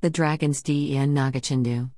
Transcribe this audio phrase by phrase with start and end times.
[0.00, 1.12] The Dragon's D.N.
[1.12, 1.90] Nagachindu.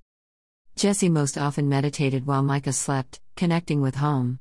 [0.74, 4.40] Jesse most often meditated while Micah slept, connecting with home.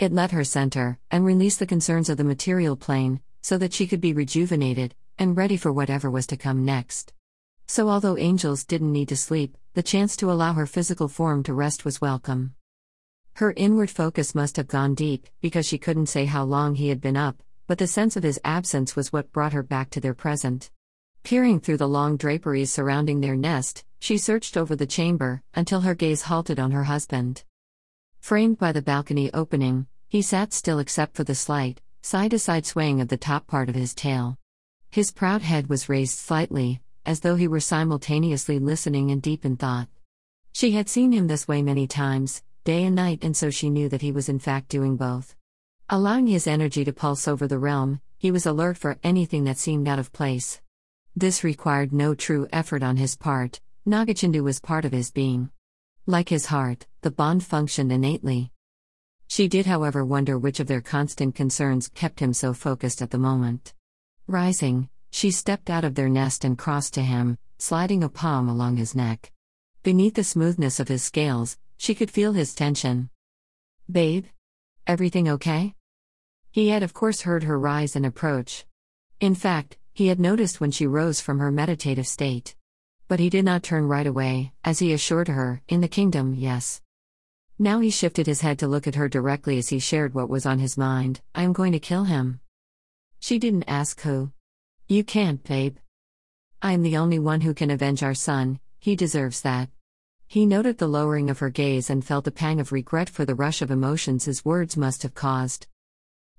[0.00, 3.86] It let her center and release the concerns of the material plane, so that she
[3.86, 7.12] could be rejuvenated and ready for whatever was to come next.
[7.68, 11.54] So, although angels didn't need to sleep, the chance to allow her physical form to
[11.54, 12.56] rest was welcome.
[13.34, 17.00] Her inward focus must have gone deep, because she couldn't say how long he had
[17.00, 20.12] been up, but the sense of his absence was what brought her back to their
[20.12, 20.72] present.
[21.26, 25.92] Peering through the long draperies surrounding their nest, she searched over the chamber until her
[25.92, 27.42] gaze halted on her husband.
[28.20, 32.64] Framed by the balcony opening, he sat still except for the slight, side to side
[32.64, 34.38] swaying of the top part of his tail.
[34.88, 39.56] His proud head was raised slightly, as though he were simultaneously listening and deep in
[39.56, 39.88] thought.
[40.52, 43.88] She had seen him this way many times, day and night, and so she knew
[43.88, 45.34] that he was in fact doing both.
[45.90, 49.88] Allowing his energy to pulse over the realm, he was alert for anything that seemed
[49.88, 50.60] out of place.
[51.18, 55.48] This required no true effort on his part, Nagachindu was part of his being.
[56.04, 58.52] Like his heart, the bond functioned innately.
[59.26, 63.18] She did, however, wonder which of their constant concerns kept him so focused at the
[63.18, 63.72] moment.
[64.26, 68.76] Rising, she stepped out of their nest and crossed to him, sliding a palm along
[68.76, 69.32] his neck.
[69.82, 73.08] Beneath the smoothness of his scales, she could feel his tension.
[73.90, 74.26] Babe?
[74.86, 75.72] Everything okay?
[76.50, 78.66] He had, of course, heard her rise and approach.
[79.18, 82.54] In fact, he had noticed when she rose from her meditative state.
[83.08, 86.82] But he did not turn right away, as he assured her, in the kingdom, yes.
[87.58, 90.44] Now he shifted his head to look at her directly as he shared what was
[90.44, 92.40] on his mind I am going to kill him.
[93.20, 94.32] She didn't ask who.
[94.86, 95.78] You can't, babe.
[96.60, 99.70] I am the only one who can avenge our son, he deserves that.
[100.26, 103.34] He noted the lowering of her gaze and felt a pang of regret for the
[103.34, 105.68] rush of emotions his words must have caused.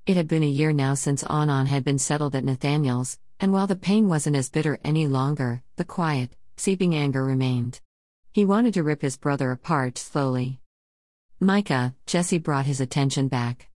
[0.05, 3.67] It had been a year now since Anan had been settled at Nathaniel's, and while
[3.67, 7.81] the pain wasn't as bitter any longer, the quiet, seeping anger remained.
[8.31, 10.59] He wanted to rip his brother apart slowly.
[11.39, 13.69] Micah, Jesse brought his attention back.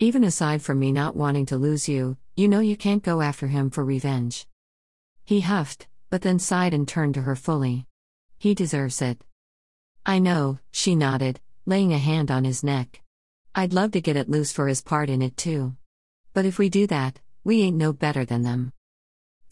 [0.00, 3.46] Even aside from me not wanting to lose you, you know you can't go after
[3.46, 4.46] him for revenge.
[5.24, 7.86] He huffed, but then sighed and turned to her fully.
[8.36, 9.22] He deserves it.
[10.04, 13.00] I know, she nodded, laying a hand on his neck.
[13.54, 15.76] I'd love to get it loose for his part in it too.
[16.32, 18.72] But if we do that, we ain't no better than them.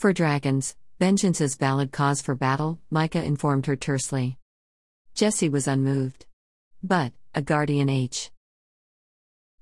[0.02, 4.36] For dragons, vengeance is valid cause for battle, Micah informed her tersely.
[5.14, 6.26] Jesse was unmoved.
[6.82, 8.32] But, a guardian H.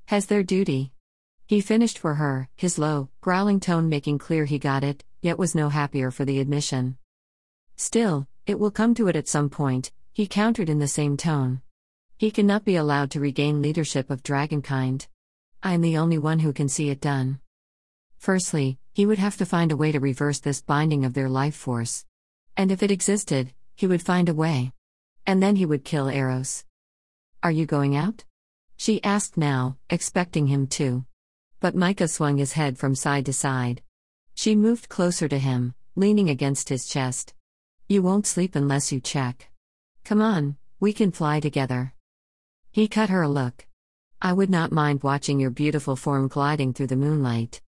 [0.07, 0.93] Has their duty.
[1.45, 5.55] He finished for her, his low, growling tone making clear he got it, yet was
[5.55, 6.97] no happier for the admission.
[7.77, 11.61] Still, it will come to it at some point, he countered in the same tone.
[12.17, 15.07] He cannot be allowed to regain leadership of dragonkind.
[15.63, 17.41] I am the only one who can see it done.
[18.17, 21.55] Firstly, he would have to find a way to reverse this binding of their life
[21.55, 22.05] force.
[22.57, 24.73] And if it existed, he would find a way.
[25.27, 26.65] And then he would kill Eros.
[27.43, 28.25] Are you going out?
[28.77, 31.05] She asked now, expecting him to.
[31.61, 33.83] But Micah swung his head from side to side.
[34.35, 37.35] She moved closer to him, leaning against his chest.
[37.89, 39.51] You won't sleep unless you check.
[40.05, 41.95] Come on, we can fly together.
[42.71, 43.67] He cut her a look.
[44.23, 47.61] I would not mind watching your beautiful form gliding through the moonlight.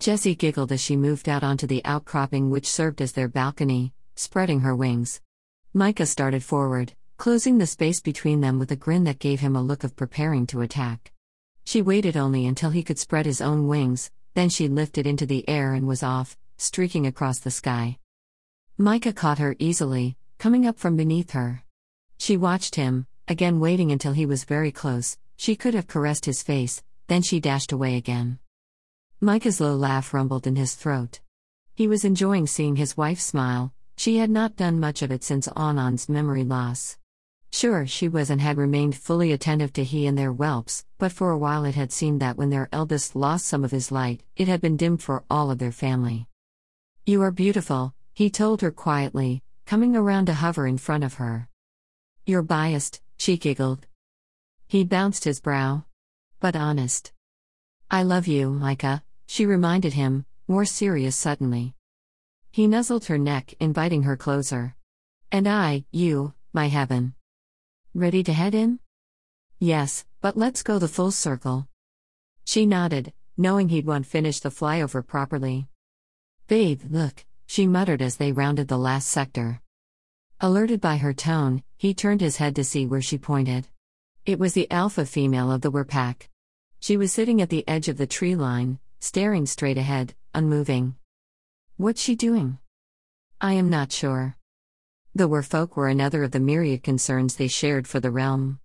[0.00, 4.60] Jesse giggled as she moved out onto the outcropping which served as their balcony, spreading
[4.60, 5.20] her wings.
[5.74, 9.62] Micah started forward, closing the space between them with a grin that gave him a
[9.62, 11.12] look of preparing to attack.
[11.66, 15.46] She waited only until he could spread his own wings, then she lifted into the
[15.46, 17.98] air and was off, streaking across the sky.
[18.78, 21.62] Micah caught her easily, coming up from beneath her.
[22.16, 26.42] She watched him, again waiting until he was very close, she could have caressed his
[26.42, 28.38] face, then she dashed away again.
[29.22, 31.20] Micah's low laugh rumbled in his throat.
[31.74, 35.46] He was enjoying seeing his wife smile, she had not done much of it since
[35.48, 36.96] Anan's memory loss.
[37.52, 41.32] Sure, she was and had remained fully attentive to he and their whelps, but for
[41.32, 44.48] a while it had seemed that when their eldest lost some of his light, it
[44.48, 46.26] had been dimmed for all of their family.
[47.04, 51.46] You are beautiful, he told her quietly, coming around to hover in front of her.
[52.24, 53.86] You're biased, she giggled.
[54.66, 55.84] He bounced his brow.
[56.38, 57.12] But honest.
[57.90, 61.72] I love you, Micah, she reminded him, more serious suddenly.
[62.50, 64.74] He nuzzled her neck, inviting her closer.
[65.30, 67.14] And I, you, my heaven.
[67.94, 68.80] Ready to head in?
[69.60, 71.68] Yes, but let's go the full circle.
[72.44, 75.68] She nodded, knowing he'd want to finish the flyover properly.
[76.48, 79.60] Babe, look, she muttered as they rounded the last sector.
[80.40, 83.68] Alerted by her tone, he turned his head to see where she pointed.
[84.26, 86.28] It was the alpha female of the Were pack.
[86.80, 90.94] She was sitting at the edge of the tree line, staring straight ahead, unmoving.
[91.78, 92.58] What's she doing?
[93.40, 94.36] I am not sure.
[95.14, 98.60] The Werfolk were another of the myriad concerns they shared for the realm.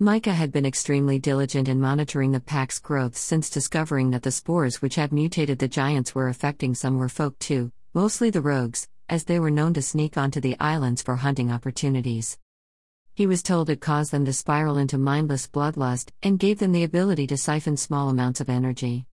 [0.00, 4.82] Micah had been extremely diligent in monitoring the pack's growth since discovering that the spores
[4.82, 9.38] which had mutated the giants were affecting some Werfolk too, mostly the rogues, as they
[9.38, 12.36] were known to sneak onto the islands for hunting opportunities.
[13.14, 16.84] He was told it caused them to spiral into mindless bloodlust and gave them the
[16.84, 19.06] ability to siphon small amounts of energy.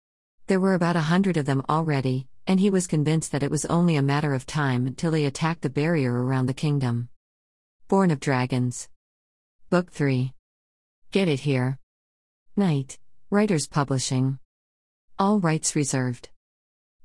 [0.46, 3.64] There were about a hundred of them already, and he was convinced that it was
[3.66, 7.08] only a matter of time until they attacked the barrier around the kingdom.
[7.88, 8.88] Born of Dragons.
[9.70, 10.32] Book 3.
[11.10, 11.78] Get it here.
[12.56, 12.98] Night.
[13.30, 14.38] Writers Publishing.
[15.18, 16.28] All rights reserved.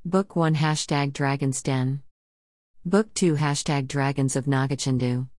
[0.03, 2.01] Book 1 Hashtag Dragon's Den.
[2.85, 5.27] Book 2 Hashtag Dragons of Nagachindu.